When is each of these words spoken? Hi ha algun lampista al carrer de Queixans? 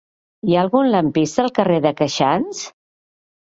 Hi 0.51 0.55
ha 0.57 0.63
algun 0.65 0.89
lampista 0.95 1.45
al 1.45 1.55
carrer 1.59 1.79
de 1.87 1.95
Queixans? 2.03 2.67